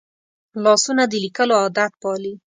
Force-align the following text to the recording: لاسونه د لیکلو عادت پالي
لاسونه 0.63 1.03
د 1.11 1.13
لیکلو 1.23 1.55
عادت 1.61 1.91
پالي 2.01 2.33